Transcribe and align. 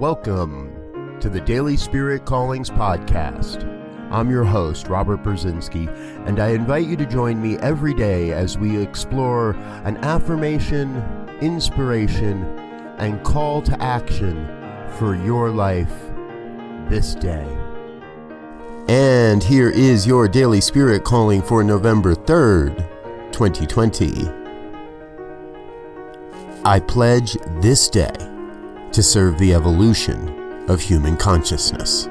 Welcome 0.00 1.18
to 1.18 1.28
the 1.28 1.40
Daily 1.40 1.76
Spirit 1.76 2.24
Callings 2.24 2.70
Podcast. 2.70 3.64
I'm 4.12 4.30
your 4.30 4.44
host, 4.44 4.86
Robert 4.86 5.24
Brzezinski, 5.24 5.88
and 6.24 6.38
I 6.38 6.50
invite 6.50 6.86
you 6.86 6.96
to 6.98 7.04
join 7.04 7.42
me 7.42 7.58
every 7.58 7.94
day 7.94 8.30
as 8.30 8.56
we 8.56 8.80
explore 8.80 9.56
an 9.82 9.96
affirmation, 10.04 11.02
inspiration, 11.40 12.44
and 12.98 13.24
call 13.24 13.60
to 13.62 13.82
action 13.82 14.46
for 14.98 15.16
your 15.16 15.50
life 15.50 15.92
this 16.88 17.16
day. 17.16 17.48
And 18.88 19.42
here 19.42 19.70
is 19.70 20.06
your 20.06 20.28
Daily 20.28 20.60
Spirit 20.60 21.02
Calling 21.02 21.42
for 21.42 21.64
November 21.64 22.14
3rd, 22.14 22.76
2020. 23.32 24.28
I 26.64 26.78
pledge 26.78 27.36
this 27.60 27.88
day 27.88 28.27
to 28.92 29.02
serve 29.02 29.38
the 29.38 29.54
evolution 29.54 30.66
of 30.68 30.80
human 30.80 31.16
consciousness. 31.16 32.08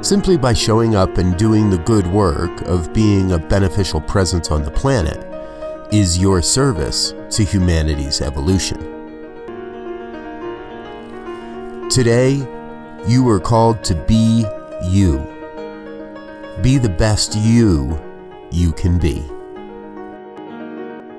Simply 0.00 0.36
by 0.36 0.52
showing 0.52 0.94
up 0.94 1.18
and 1.18 1.36
doing 1.36 1.70
the 1.70 1.78
good 1.78 2.06
work 2.06 2.62
of 2.62 2.92
being 2.92 3.32
a 3.32 3.38
beneficial 3.38 4.00
presence 4.00 4.50
on 4.50 4.62
the 4.62 4.70
planet 4.70 5.24
is 5.92 6.18
your 6.18 6.40
service 6.42 7.14
to 7.30 7.44
humanity's 7.44 8.20
evolution. 8.20 8.78
Today, 11.90 12.46
you 13.06 13.28
are 13.28 13.40
called 13.40 13.82
to 13.84 13.94
be 13.94 14.44
you. 14.84 15.18
Be 16.62 16.78
the 16.78 16.94
best 16.96 17.34
you 17.34 17.98
you 18.50 18.72
can 18.72 18.98
be. 18.98 19.24